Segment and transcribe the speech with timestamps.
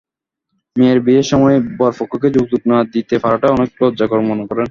[0.75, 4.59] মেয়ের বিয়ের সময় বরপক্ষকে যৌতুক না দিতে পারাটা অনেকে লজ্জাকর মনে করেন।